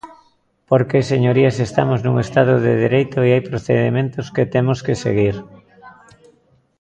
[0.69, 5.35] Porque, señorías, estamos nun Estado de dereito e hai procedementos que temos que seguir.